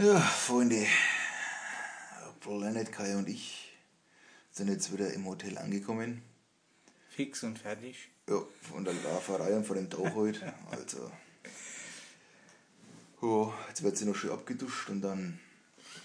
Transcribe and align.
Ja, 0.00 0.20
Freunde, 0.20 0.86
Planet 2.38 2.92
Kai 2.92 3.16
und 3.16 3.28
ich 3.28 3.72
sind 4.52 4.68
jetzt 4.68 4.92
wieder 4.92 5.12
im 5.12 5.26
Hotel 5.26 5.58
angekommen. 5.58 6.22
Fix 7.10 7.42
und 7.42 7.58
fertig. 7.58 8.08
Ja, 8.28 8.40
von 8.62 8.84
der 8.84 8.94
Laferei 8.94 9.56
und 9.56 9.66
von 9.66 9.74
dem 9.74 9.90
Tauch 9.90 10.14
heute. 10.14 10.54
Also, 10.70 11.10
ja, 13.22 13.52
jetzt 13.68 13.82
wird 13.82 13.96
sie 13.96 14.04
noch 14.04 14.14
schön 14.14 14.30
abgeduscht 14.30 14.88
und 14.88 15.00
dann 15.00 15.40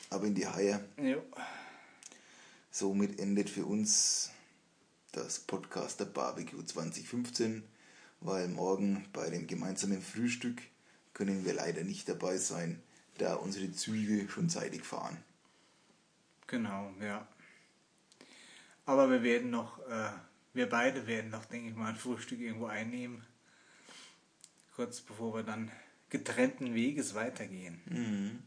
ab 0.09 0.23
in 0.23 0.33
die 0.33 0.47
Haie. 0.47 0.83
Ja. 0.97 1.17
Somit 2.71 3.19
endet 3.19 3.47
für 3.47 3.67
uns 3.67 4.31
das 5.11 5.37
Podcast 5.37 5.99
der 5.99 6.05
Barbecue 6.05 6.65
2015, 6.65 7.63
weil 8.21 8.47
morgen 8.47 9.05
bei 9.13 9.29
dem 9.29 9.45
gemeinsamen 9.45 10.01
Frühstück 10.01 10.63
können 11.13 11.45
wir 11.45 11.53
leider 11.53 11.83
nicht 11.83 12.09
dabei 12.09 12.37
sein, 12.37 12.81
da 13.17 13.35
unsere 13.35 13.71
Züge 13.71 14.27
schon 14.29 14.49
zeitig 14.49 14.83
fahren. 14.83 15.17
Genau, 16.47 16.91
ja. 17.01 17.27
Aber 18.85 19.09
wir 19.09 19.23
werden 19.23 19.49
noch, 19.49 19.79
äh, 19.87 20.09
wir 20.53 20.69
beide 20.69 21.07
werden 21.07 21.31
noch, 21.31 21.45
denke 21.45 21.69
ich 21.69 21.75
mal, 21.75 21.89
ein 21.89 21.95
Frühstück 21.95 22.39
irgendwo 22.39 22.65
einnehmen. 22.65 23.23
Kurz 24.75 25.01
bevor 25.01 25.35
wir 25.35 25.43
dann 25.43 25.71
getrennten 26.09 26.73
Weges 26.73 27.15
weitergehen. 27.15 28.43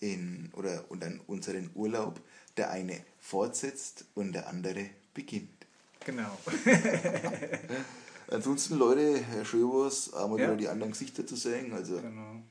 In, 0.00 0.50
oder 0.54 0.90
und 0.90 1.02
dann 1.02 1.20
unseren 1.26 1.70
Urlaub 1.74 2.20
der 2.56 2.70
eine 2.70 3.04
fortsetzt 3.20 4.06
und 4.14 4.32
der 4.32 4.48
andere 4.48 4.90
beginnt. 5.14 5.66
Genau. 6.04 6.36
Ansonsten, 8.30 8.76
Leute, 8.76 9.18
Herr 9.18 9.44
Schöbers, 9.44 10.12
einmal 10.14 10.38
Ja. 10.40 10.46
wieder 10.46 10.56
die 10.56 10.68
anderen 10.68 10.92
Gesichter 10.92 11.26
zu 11.26 11.36
sehen. 11.36 11.72
Also, 11.72 12.00
genau. 12.00 12.42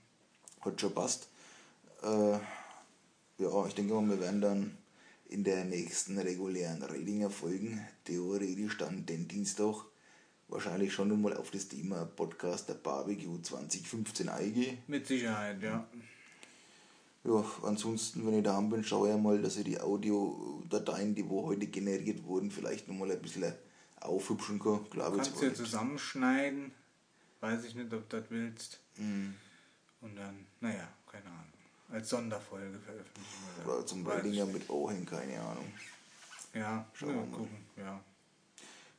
hat 0.62 0.80
schon 0.80 0.94
passt. 0.94 1.30
Äh, 2.04 2.40
ja, 3.44 3.66
ich 3.68 3.76
denke 3.76 3.94
mal, 3.94 4.10
wir 4.10 4.20
werden 4.20 4.42
dann 4.42 4.78
in 5.30 5.44
der 5.44 5.64
nächsten 5.66 6.18
regulären 6.18 6.82
Redinger 6.84 7.30
Folgen 7.30 7.86
theoretisch 8.04 8.78
dann 8.78 9.06
den 9.06 9.28
Dienstag 9.28 9.86
wahrscheinlich 10.50 10.92
schon 10.94 11.08
nochmal 11.08 11.38
auf 11.38 11.52
das 11.52 11.68
Thema 11.68 12.06
Podcast 12.06 12.68
der 12.70 12.74
Barbecue 12.74 13.40
2015 13.42 14.30
eingehen. 14.30 14.80
Mit 14.88 15.08
Sicherheit, 15.08 15.62
ja. 15.62 15.88
Ja, 17.24 17.46
ansonsten, 17.64 18.26
wenn 18.26 18.40
ich 18.40 18.44
da 18.44 18.60
bin, 18.62 18.84
schaue 18.84 19.12
ich 19.14 19.22
mal, 19.22 19.42
dass 19.42 19.58
ich 19.58 19.66
die 19.66 19.80
Audiodateien, 19.80 21.14
die 21.14 21.30
wo 21.30 21.46
heute 21.46 21.68
generiert 21.68 22.24
wurden, 22.24 22.50
vielleicht 22.50 22.88
nochmal 22.88 23.12
ein 23.12 23.22
bisschen 23.22 23.54
aufhübschen 24.00 24.60
kann. 24.60 24.80
Ich 24.92 25.00
Kannst 25.00 25.42
du 25.42 25.46
ja 25.46 25.54
zusammenschneiden. 25.54 26.72
Weiß 27.42 27.64
ich 27.66 27.76
nicht, 27.76 27.94
ob 27.94 28.10
du 28.10 28.20
das 28.20 28.30
willst. 28.30 28.80
Mhm. 28.98 29.36
Und 30.02 30.16
dann, 30.16 30.46
naja. 30.60 30.89
Als 32.00 32.10
Sonderfolge 32.10 32.80
veröffentlichen 32.80 33.44
das. 33.58 33.68
Oder 33.68 33.86
zum 33.86 34.04
nicht. 34.04 34.54
mit 34.54 34.70
Ohren, 34.70 35.06
keine 35.06 35.40
Ahnung. 35.42 35.72
Ja, 36.54 36.86
Schauen 36.94 37.10
ja, 37.10 37.16
wir 37.16 37.26
mal. 37.26 37.38
gucken, 37.38 37.66
ja. 37.76 38.02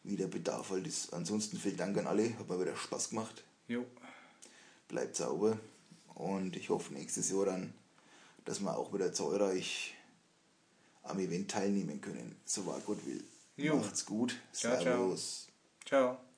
Wie 0.03 0.17
der 0.17 0.27
Bedarf 0.27 0.71
halt 0.71 0.87
ist. 0.87 1.13
Ansonsten 1.15 1.59
vielen 1.59 1.79
Dank 1.79 1.97
an 1.97 2.07
alle, 2.07 2.39
hat 2.39 2.49
mir 2.49 2.61
wieder 2.61 2.77
Spaß 2.77 3.11
gemacht. 3.11 3.43
Jo, 3.69 3.87
bleibt 4.89 5.17
sauber 5.17 5.59
und 6.15 6.57
ich 6.57 6.69
hoffe 6.69 6.93
nächstes 6.93 7.31
Jahr 7.31 7.47
dann, 7.47 7.73
dass 8.45 8.61
wir 8.61 8.77
auch 8.77 8.93
wieder 8.93 9.13
zahlreich 9.15 9.95
am 11.03 11.19
Event 11.21 11.51
teilnehmen 11.51 12.03
können, 12.03 12.37
so 12.45 12.67
wahr 12.67 12.83
Gott 12.85 13.05
will. 13.07 13.25
Jo. 13.57 13.77
Macht's 13.77 14.05
gut. 14.05 14.37
Ciao, 14.53 14.75
ciao. 14.75 14.83
Servus. 14.83 15.49
ciao. 15.87 16.30